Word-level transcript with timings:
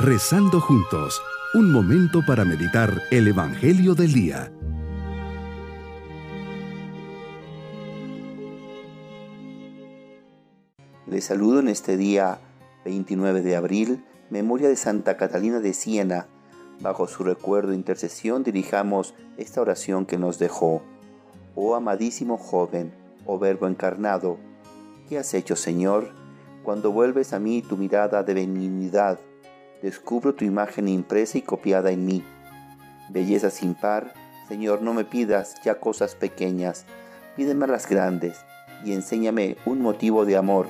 Rezando 0.00 0.60
juntos, 0.60 1.20
un 1.54 1.72
momento 1.72 2.20
para 2.24 2.44
meditar 2.44 3.02
el 3.10 3.26
Evangelio 3.26 3.96
del 3.96 4.12
Día. 4.12 4.52
Les 11.08 11.24
saludo 11.24 11.58
en 11.58 11.66
este 11.66 11.96
día 11.96 12.38
29 12.84 13.42
de 13.42 13.56
abril, 13.56 14.04
memoria 14.30 14.68
de 14.68 14.76
Santa 14.76 15.16
Catalina 15.16 15.58
de 15.58 15.74
Siena. 15.74 16.28
Bajo 16.78 17.08
su 17.08 17.24
recuerdo 17.24 17.72
e 17.72 17.74
intercesión 17.74 18.44
dirijamos 18.44 19.14
esta 19.36 19.60
oración 19.60 20.06
que 20.06 20.16
nos 20.16 20.38
dejó. 20.38 20.80
Oh 21.56 21.74
amadísimo 21.74 22.38
joven, 22.38 22.92
oh 23.26 23.40
verbo 23.40 23.66
encarnado, 23.66 24.38
¿qué 25.08 25.18
has 25.18 25.34
hecho 25.34 25.56
Señor? 25.56 26.12
Cuando 26.62 26.92
vuelves 26.92 27.32
a 27.32 27.40
mí 27.40 27.62
tu 27.62 27.76
mirada 27.76 28.22
de 28.22 28.34
benignidad, 28.34 29.18
descubro 29.82 30.34
tu 30.34 30.44
imagen 30.44 30.88
impresa 30.88 31.38
y 31.38 31.42
copiada 31.42 31.90
en 31.90 32.04
mí. 32.04 32.24
Belleza 33.08 33.50
sin 33.50 33.74
par, 33.74 34.12
Señor, 34.48 34.82
no 34.82 34.94
me 34.94 35.04
pidas 35.04 35.56
ya 35.64 35.78
cosas 35.78 36.14
pequeñas, 36.14 36.84
pídeme 37.36 37.66
las 37.66 37.88
grandes 37.88 38.38
y 38.84 38.92
enséñame 38.92 39.56
un 39.66 39.80
motivo 39.80 40.24
de 40.24 40.36
amor 40.36 40.66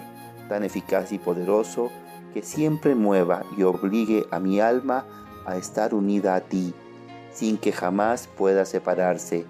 tan 0.48 0.64
eficaz 0.64 1.12
y 1.12 1.18
poderoso 1.18 1.90
que 2.34 2.42
siempre 2.42 2.94
mueva 2.94 3.44
y 3.56 3.62
obligue 3.62 4.26
a 4.30 4.40
mi 4.40 4.60
alma 4.60 5.06
a 5.46 5.56
estar 5.56 5.94
unida 5.94 6.34
a 6.34 6.40
ti, 6.40 6.74
sin 7.32 7.58
que 7.58 7.72
jamás 7.72 8.28
pueda 8.28 8.64
separarse. 8.64 9.44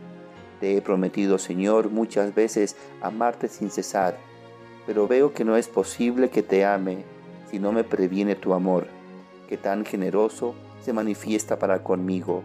Te 0.61 0.77
he 0.77 0.83
prometido, 0.83 1.39
Señor, 1.39 1.91
muchas 1.91 2.35
veces 2.35 2.77
amarte 3.01 3.49
sin 3.49 3.71
cesar, 3.71 4.19
pero 4.87 5.07
veo 5.07 5.33
que 5.33 5.45
no 5.45 5.57
es 5.57 5.69
posible 5.69 6.31
que 6.31 6.43
te 6.43 6.65
ame 6.65 7.05
si 7.51 7.59
no 7.59 7.73
me 7.73 7.85
previene 7.85 8.35
tu 8.35 8.55
amor, 8.55 8.89
que 9.49 9.57
tan 9.57 9.85
generoso 9.85 10.55
se 10.81 10.93
manifiesta 10.93 11.59
para 11.59 11.83
conmigo. 11.83 12.43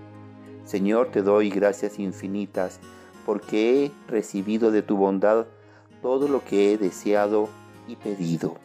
Señor, 0.66 1.10
te 1.12 1.22
doy 1.22 1.50
gracias 1.50 2.00
infinitas, 2.00 2.80
porque 3.26 3.86
he 3.86 3.92
recibido 4.10 4.72
de 4.72 4.82
tu 4.82 4.98
bondad 4.98 5.46
todo 6.02 6.28
lo 6.28 6.44
que 6.44 6.74
he 6.74 6.78
deseado 6.78 7.50
y 7.88 7.98
pedido. 7.98 8.56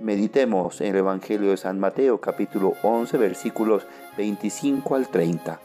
Meditemos 0.00 0.80
en 0.80 0.88
el 0.88 0.96
Evangelio 0.96 1.50
de 1.50 1.56
San 1.56 1.78
Mateo 1.78 2.20
capítulo 2.20 2.74
11 2.82 3.16
versículos 3.16 3.86
25 4.16 4.94
al 4.94 5.08
30. 5.08 5.60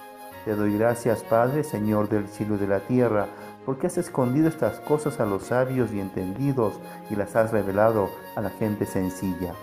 Te 0.45 0.55
doy 0.55 0.77
gracias 0.77 1.23
Padre, 1.23 1.63
Señor 1.63 2.09
del 2.09 2.27
cielo 2.27 2.55
y 2.55 2.59
de 2.59 2.67
la 2.67 2.79
tierra, 2.79 3.27
porque 3.65 3.87
has 3.87 3.97
escondido 3.97 4.47
estas 4.47 4.79
cosas 4.81 5.19
a 5.19 5.25
los 5.25 5.43
sabios 5.45 5.91
y 5.91 5.99
entendidos 5.99 6.73
y 7.09 7.15
las 7.15 7.35
has 7.35 7.51
revelado 7.51 8.09
a 8.35 8.41
la 8.41 8.49
gente 8.51 8.85
sencilla. 8.85 9.53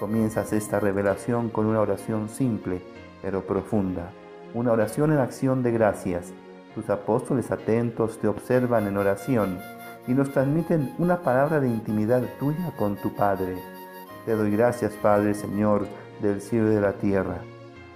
Comienzas 0.00 0.52
esta 0.52 0.80
revelación 0.80 1.50
con 1.50 1.66
una 1.66 1.80
oración 1.80 2.28
simple, 2.28 2.82
pero 3.22 3.46
profunda, 3.46 4.10
una 4.52 4.72
oración 4.72 5.12
en 5.12 5.18
acción 5.18 5.62
de 5.62 5.70
gracias. 5.70 6.32
Tus 6.74 6.90
apóstoles 6.90 7.52
atentos 7.52 8.18
te 8.18 8.26
observan 8.26 8.88
en 8.88 8.96
oración 8.96 9.58
y 10.08 10.12
nos 10.12 10.32
transmiten 10.32 10.92
una 10.98 11.22
palabra 11.22 11.60
de 11.60 11.68
intimidad 11.68 12.22
tuya 12.40 12.72
con 12.76 12.96
tu 12.96 13.14
Padre. 13.14 13.56
Te 14.26 14.32
doy 14.32 14.50
gracias, 14.50 14.92
Padre 14.94 15.34
Señor 15.34 15.86
del 16.20 16.40
cielo 16.40 16.72
y 16.72 16.74
de 16.74 16.80
la 16.80 16.94
tierra. 16.94 17.38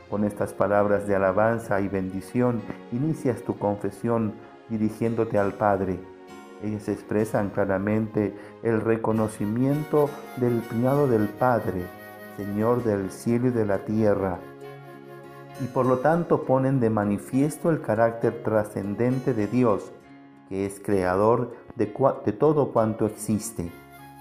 Con 0.09 0.25
estas 0.25 0.53
palabras 0.53 1.07
de 1.07 1.17
alabanza 1.17 1.81
y 1.81 1.89
bendición 1.89 2.63
inicias 2.93 3.43
tu 3.43 3.59
confesión 3.59 4.35
dirigiéndote 4.69 5.39
al 5.39 5.55
Padre. 5.55 5.99
Ellas 6.63 6.89
expresan 6.89 7.51
claramente 7.51 8.37
el 8.63 8.81
reconocimiento 8.81 10.11
del 10.37 10.61
cuidado 10.63 11.07
del 11.07 11.29
Padre, 11.29 11.85
Señor 12.37 12.83
del 12.83 13.11
cielo 13.11 13.49
y 13.49 13.51
de 13.51 13.65
la 13.65 13.85
tierra, 13.85 14.39
y 15.61 15.67
por 15.67 15.87
lo 15.87 15.99
tanto 15.99 16.45
ponen 16.45 16.81
de 16.81 16.91
manifiesto 16.91 17.71
el 17.71 17.81
carácter 17.81 18.43
trascendente 18.43 19.35
de 19.35 19.47
Dios, 19.47 19.93
que 20.49 20.67
es 20.67 20.81
creador 20.81 21.55
de, 21.77 21.93
de 22.25 22.33
todo 22.33 22.73
cuanto 22.73 23.07
existe, 23.07 23.71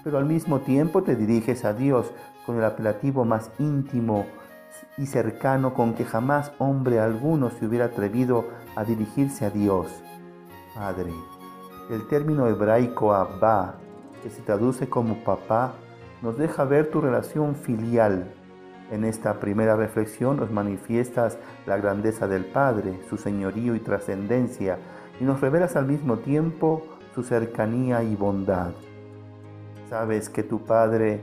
pero 0.04 0.18
al 0.18 0.26
mismo 0.26 0.60
tiempo 0.60 1.02
te 1.02 1.16
diriges 1.16 1.64
a 1.64 1.72
Dios 1.72 2.12
con 2.46 2.56
el 2.56 2.64
apelativo 2.64 3.24
más 3.24 3.50
íntimo 3.58 4.26
y 4.96 5.06
cercano 5.06 5.74
con 5.74 5.94
que 5.94 6.04
jamás 6.04 6.52
hombre 6.58 7.00
alguno 7.00 7.50
se 7.50 7.66
hubiera 7.66 7.86
atrevido 7.86 8.44
a 8.76 8.84
dirigirse 8.84 9.44
a 9.44 9.50
Dios. 9.50 9.86
Padre. 10.74 11.12
El 11.90 12.06
término 12.06 12.46
hebraico 12.46 13.14
Abba, 13.14 13.76
que 14.22 14.28
se 14.28 14.42
traduce 14.42 14.90
como 14.90 15.24
papá, 15.24 15.72
nos 16.20 16.36
deja 16.36 16.64
ver 16.64 16.90
tu 16.90 17.00
relación 17.00 17.54
filial. 17.54 18.30
En 18.90 19.04
esta 19.04 19.40
primera 19.40 19.74
reflexión 19.74 20.36
nos 20.36 20.50
manifiestas 20.50 21.38
la 21.64 21.78
grandeza 21.78 22.28
del 22.28 22.44
Padre, 22.44 23.00
su 23.08 23.16
señorío 23.16 23.74
y 23.74 23.80
trascendencia, 23.80 24.78
y 25.18 25.24
nos 25.24 25.40
revelas 25.40 25.76
al 25.76 25.86
mismo 25.86 26.18
tiempo 26.18 26.82
su 27.14 27.22
cercanía 27.22 28.02
y 28.02 28.14
bondad. 28.16 28.72
Sabes 29.88 30.28
que 30.28 30.42
tu 30.42 30.60
Padre 30.66 31.22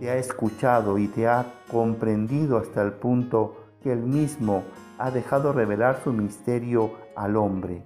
te 0.00 0.10
ha 0.10 0.16
escuchado 0.16 0.98
y 0.98 1.06
te 1.06 1.28
ha 1.28 1.46
comprendido 1.70 2.58
hasta 2.58 2.82
el 2.82 2.92
punto 2.92 3.54
que 3.84 3.92
él 3.92 4.00
mismo 4.00 4.64
ha 4.98 5.12
dejado 5.12 5.52
revelar 5.52 6.00
su 6.02 6.12
misterio 6.12 6.90
al 7.14 7.36
hombre. 7.36 7.84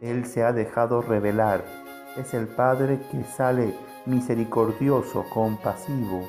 Él 0.00 0.26
se 0.26 0.44
ha 0.44 0.52
dejado 0.52 1.02
revelar. 1.02 1.64
Es 2.16 2.32
el 2.32 2.46
Padre 2.46 3.00
que 3.10 3.24
sale 3.24 3.74
misericordioso, 4.06 5.24
compasivo, 5.28 6.22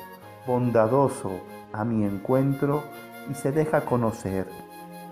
bondadoso 0.46 1.40
a 1.72 1.84
mi 1.84 2.04
encuentro 2.04 2.82
y 3.30 3.34
se 3.34 3.52
deja 3.52 3.82
conocer. 3.82 4.48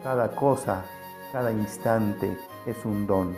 Cada 0.02 0.34
cosa, 0.34 0.84
cada 1.32 1.52
instante 1.52 2.36
es 2.66 2.84
un 2.84 3.06
don. 3.06 3.34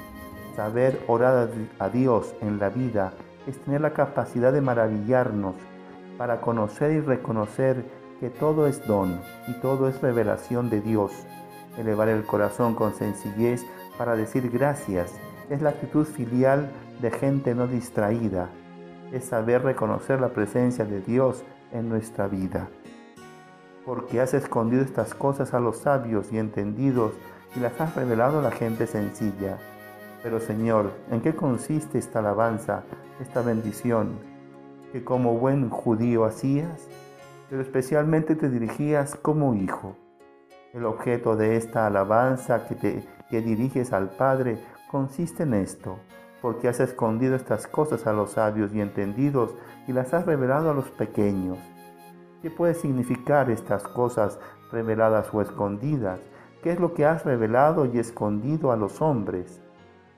Saber 0.56 1.02
orar 1.06 1.50
a 1.78 1.88
Dios 1.90 2.34
en 2.40 2.58
la 2.58 2.70
vida 2.70 3.12
es 3.46 3.58
tener 3.58 3.82
la 3.82 3.92
capacidad 3.92 4.52
de 4.52 4.60
maravillarnos 4.60 5.54
para 6.16 6.40
conocer 6.40 6.92
y 6.92 7.00
reconocer 7.00 7.84
que 8.20 8.30
todo 8.30 8.66
es 8.66 8.86
don 8.86 9.20
y 9.48 9.52
todo 9.60 9.88
es 9.88 10.00
revelación 10.00 10.70
de 10.70 10.80
Dios. 10.80 11.12
Elevar 11.78 12.08
el 12.08 12.24
corazón 12.24 12.74
con 12.74 12.94
sencillez 12.94 13.64
para 13.96 14.16
decir 14.16 14.50
gracias 14.50 15.12
es 15.48 15.62
la 15.62 15.70
actitud 15.70 16.04
filial 16.04 16.70
de 17.00 17.10
gente 17.10 17.54
no 17.54 17.66
distraída. 17.66 18.48
Es 19.12 19.24
saber 19.24 19.62
reconocer 19.62 20.20
la 20.20 20.28
presencia 20.30 20.84
de 20.84 21.00
Dios 21.00 21.42
en 21.72 21.88
nuestra 21.88 22.28
vida. 22.28 22.68
Porque 23.84 24.20
has 24.20 24.34
escondido 24.34 24.82
estas 24.82 25.14
cosas 25.14 25.54
a 25.54 25.60
los 25.60 25.78
sabios 25.78 26.32
y 26.32 26.38
entendidos 26.38 27.12
y 27.56 27.60
las 27.60 27.80
has 27.80 27.94
revelado 27.96 28.38
a 28.38 28.42
la 28.42 28.50
gente 28.50 28.86
sencilla. 28.86 29.58
Pero 30.22 30.38
Señor, 30.38 30.92
¿en 31.10 31.20
qué 31.20 31.34
consiste 31.34 31.98
esta 31.98 32.18
alabanza, 32.18 32.84
esta 33.20 33.42
bendición 33.42 34.18
que 34.92 35.02
como 35.02 35.38
buen 35.38 35.70
judío 35.70 36.24
hacías, 36.24 36.88
pero 37.48 37.62
especialmente 37.62 38.36
te 38.36 38.48
dirigías 38.48 39.14
como 39.14 39.54
hijo? 39.54 39.96
El 40.72 40.84
objeto 40.84 41.34
de 41.34 41.56
esta 41.56 41.88
alabanza 41.88 42.68
que, 42.68 42.76
te, 42.76 43.04
que 43.28 43.40
diriges 43.40 43.92
al 43.92 44.10
Padre 44.10 44.62
consiste 44.88 45.42
en 45.42 45.54
esto, 45.54 45.98
porque 46.40 46.68
has 46.68 46.78
escondido 46.78 47.34
estas 47.34 47.66
cosas 47.66 48.06
a 48.06 48.12
los 48.12 48.32
sabios 48.32 48.72
y 48.72 48.80
entendidos 48.80 49.56
y 49.88 49.92
las 49.92 50.14
has 50.14 50.26
revelado 50.26 50.70
a 50.70 50.74
los 50.74 50.88
pequeños. 50.92 51.58
¿Qué 52.40 52.50
puede 52.50 52.74
significar 52.74 53.50
estas 53.50 53.82
cosas 53.82 54.38
reveladas 54.70 55.34
o 55.34 55.42
escondidas? 55.42 56.20
¿Qué 56.62 56.70
es 56.70 56.78
lo 56.78 56.94
que 56.94 57.04
has 57.04 57.24
revelado 57.24 57.86
y 57.86 57.98
escondido 57.98 58.70
a 58.70 58.76
los 58.76 59.02
hombres? 59.02 59.60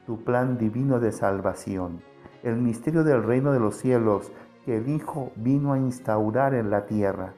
Tu 0.04 0.22
plan 0.22 0.58
divino 0.58 1.00
de 1.00 1.12
salvación, 1.12 2.02
el 2.42 2.56
misterio 2.56 3.04
del 3.04 3.22
reino 3.22 3.52
de 3.52 3.60
los 3.60 3.76
cielos 3.76 4.30
que 4.66 4.76
el 4.76 4.88
Hijo 4.90 5.32
vino 5.34 5.72
a 5.72 5.78
instaurar 5.78 6.52
en 6.52 6.68
la 6.70 6.84
tierra, 6.84 7.32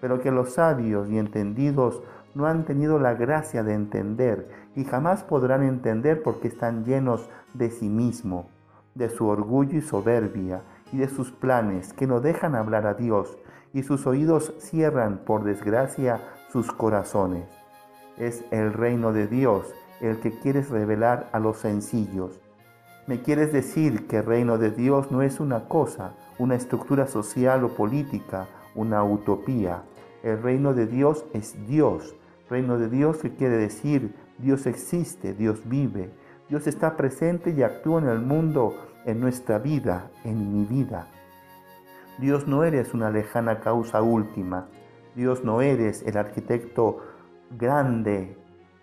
pero 0.00 0.20
que 0.20 0.30
los 0.30 0.52
sabios 0.52 1.10
y 1.10 1.18
entendidos 1.18 2.02
no 2.34 2.46
han 2.46 2.64
tenido 2.64 2.98
la 2.98 3.14
gracia 3.14 3.62
de 3.62 3.74
entender 3.74 4.48
y 4.74 4.84
jamás 4.84 5.22
podrán 5.22 5.62
entender 5.62 6.22
porque 6.22 6.48
están 6.48 6.84
llenos 6.84 7.28
de 7.54 7.70
sí 7.70 7.88
mismo, 7.88 8.48
de 8.94 9.08
su 9.08 9.26
orgullo 9.26 9.78
y 9.78 9.82
soberbia 9.82 10.62
y 10.92 10.98
de 10.98 11.08
sus 11.08 11.32
planes 11.32 11.92
que 11.92 12.06
no 12.06 12.20
dejan 12.20 12.54
hablar 12.54 12.86
a 12.86 12.94
Dios 12.94 13.38
y 13.72 13.82
sus 13.82 14.06
oídos 14.06 14.54
cierran 14.58 15.18
por 15.18 15.44
desgracia 15.44 16.20
sus 16.52 16.72
corazones. 16.72 17.48
Es 18.16 18.44
el 18.52 18.72
reino 18.72 19.12
de 19.12 19.26
Dios 19.26 19.74
el 20.00 20.20
que 20.20 20.30
quieres 20.38 20.70
revelar 20.70 21.28
a 21.32 21.40
los 21.40 21.58
sencillos. 21.58 22.40
Me 23.06 23.20
quieres 23.20 23.52
decir 23.52 24.06
que 24.06 24.18
el 24.18 24.24
reino 24.24 24.58
de 24.58 24.70
Dios 24.70 25.10
no 25.10 25.22
es 25.22 25.40
una 25.40 25.68
cosa, 25.68 26.14
una 26.38 26.54
estructura 26.54 27.06
social 27.06 27.64
o 27.64 27.74
política, 27.74 28.48
una 28.74 29.04
utopía. 29.04 29.82
El 30.22 30.42
reino 30.42 30.72
de 30.72 30.86
Dios 30.86 31.24
es 31.32 31.66
Dios. 31.66 32.14
Reino 32.48 32.78
de 32.78 32.88
Dios 32.88 33.18
que 33.18 33.34
quiere 33.34 33.56
decir 33.56 34.14
Dios 34.38 34.66
existe, 34.66 35.32
Dios 35.32 35.60
vive, 35.64 36.10
Dios 36.48 36.66
está 36.66 36.96
presente 36.96 37.50
y 37.50 37.62
actúa 37.62 38.00
en 38.00 38.08
el 38.08 38.20
mundo, 38.20 38.74
en 39.06 39.20
nuestra 39.20 39.58
vida, 39.58 40.10
en 40.24 40.52
mi 40.52 40.64
vida. 40.64 41.06
Dios 42.18 42.46
no 42.46 42.64
eres 42.64 42.94
una 42.94 43.10
lejana 43.10 43.60
causa 43.60 44.02
última, 44.02 44.66
Dios 45.14 45.44
no 45.44 45.62
eres 45.62 46.02
el 46.02 46.16
arquitecto 46.16 46.98
grande 47.50 48.36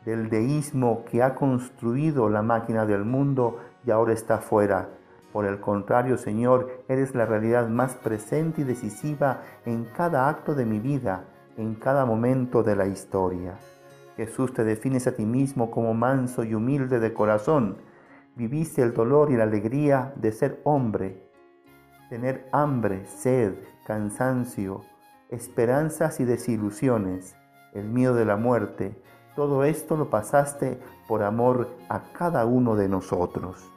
del 0.05 0.29
deísmo 0.29 1.05
que 1.05 1.21
ha 1.21 1.35
construido 1.35 2.29
la 2.29 2.41
máquina 2.41 2.85
del 2.85 3.05
mundo 3.05 3.59
y 3.85 3.91
ahora 3.91 4.13
está 4.13 4.39
fuera. 4.39 4.89
Por 5.31 5.45
el 5.45 5.59
contrario, 5.59 6.17
Señor, 6.17 6.83
eres 6.87 7.15
la 7.15 7.25
realidad 7.25 7.69
más 7.69 7.95
presente 7.95 8.61
y 8.61 8.63
decisiva 8.65 9.41
en 9.65 9.85
cada 9.85 10.27
acto 10.27 10.55
de 10.55 10.65
mi 10.65 10.79
vida, 10.79 11.25
en 11.57 11.75
cada 11.75 12.05
momento 12.05 12.63
de 12.63 12.75
la 12.75 12.87
historia. 12.87 13.57
Jesús, 14.17 14.53
te 14.53 14.63
defines 14.63 15.07
a 15.07 15.15
ti 15.15 15.25
mismo 15.25 15.71
como 15.71 15.93
manso 15.93 16.43
y 16.43 16.53
humilde 16.53 16.99
de 16.99 17.13
corazón. 17.13 17.77
Viviste 18.35 18.81
el 18.81 18.93
dolor 18.93 19.31
y 19.31 19.37
la 19.37 19.43
alegría 19.43 20.13
de 20.15 20.31
ser 20.31 20.61
hombre, 20.63 21.29
tener 22.09 22.47
hambre, 22.51 23.05
sed, 23.05 23.55
cansancio, 23.85 24.81
esperanzas 25.29 26.19
y 26.19 26.25
desilusiones, 26.25 27.35
el 27.73 27.87
miedo 27.87 28.15
de 28.15 28.25
la 28.25 28.37
muerte. 28.37 29.01
Todo 29.35 29.63
esto 29.63 29.95
lo 29.95 30.09
pasaste 30.09 30.79
por 31.07 31.23
amor 31.23 31.69
a 31.89 32.03
cada 32.11 32.45
uno 32.45 32.75
de 32.75 32.89
nosotros. 32.89 33.71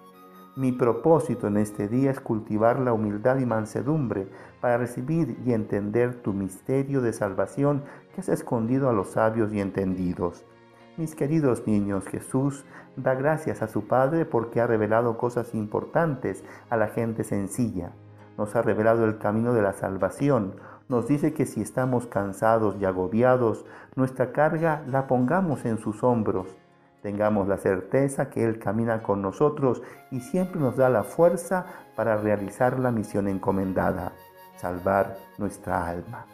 Mi 0.56 0.71
propósito 0.71 1.49
en 1.49 1.56
este 1.56 1.89
día 1.89 2.12
es 2.12 2.21
cultivar 2.21 2.79
la 2.79 2.93
humildad 2.93 3.39
y 3.39 3.45
mansedumbre 3.45 4.29
para 4.61 4.79
recibir 4.79 5.37
y 5.45 5.53
entender 5.53 6.23
tu 6.23 6.33
misterio 6.33 7.03
de 7.03 7.12
salvación 7.12 7.83
que 8.15 8.21
has 8.21 8.29
escondido 8.29 8.89
a 8.89 8.93
los 8.93 9.11
sabios 9.11 9.53
y 9.53 9.61
entendidos. 9.61 10.45
Mis 10.97 11.17
queridos 11.17 11.67
niños, 11.67 12.06
Jesús 12.06 12.65
da 12.95 13.17
gracias 13.17 13.62
a 13.62 13.67
su 13.67 13.89
Padre 13.89 14.27
porque 14.27 14.61
ha 14.61 14.69
revelado 14.69 15.19
cosas 15.19 15.56
importantes 15.56 16.45
a 16.71 16.77
la 16.77 16.87
gente 16.87 17.25
sencilla. 17.25 17.91
Nos 18.39 18.55
ha 18.55 18.62
revelado 18.62 19.05
el 19.07 19.19
camino 19.19 19.55
de 19.55 19.62
la 19.62 19.73
salvación. 19.73 20.55
Nos 20.89 21.09
dice 21.09 21.35
que 21.35 21.47
si 21.47 21.62
estamos 21.62 22.07
cansados 22.07 22.77
y 22.79 22.85
agobiados, 22.85 23.67
nuestra 23.97 24.31
carga 24.31 24.85
la 24.87 25.09
pongamos 25.09 25.65
en 25.65 25.79
sus 25.79 26.05
hombros 26.05 26.57
Tengamos 27.05 27.47
la 27.49 27.59
certeza 27.59 28.31
que 28.31 28.43
Él 28.43 28.59
camina 28.59 29.03
con 29.03 29.21
nosotros 29.21 29.83
y 30.11 30.21
siempre 30.21 30.59
nos 30.59 30.79
da 30.79 30.89
la 30.89 31.05
fuerza 31.05 31.67
para 31.95 32.17
realizar 32.17 32.81
la 32.81 32.91
misión 32.91 33.29
encomendada, 33.29 34.15
salvar 34.56 35.19
nuestra 35.37 35.87
alma. 35.87 36.25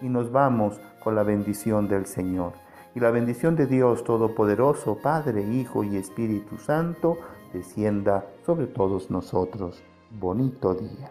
Y 0.00 0.08
nos 0.08 0.30
vamos 0.30 0.80
con 1.02 1.16
la 1.16 1.24
bendición 1.24 1.88
del 1.88 2.06
Señor. 2.06 2.52
Y 2.94 3.00
la 3.00 3.10
bendición 3.10 3.56
de 3.56 3.66
Dios 3.66 4.04
Todopoderoso, 4.04 4.98
Padre, 5.02 5.42
Hijo 5.42 5.82
y 5.82 5.96
Espíritu 5.96 6.58
Santo, 6.58 7.18
descienda 7.52 8.24
sobre 8.46 8.68
todos 8.68 9.10
nosotros. 9.10 9.82
Bonito 10.12 10.74
día. 10.74 11.10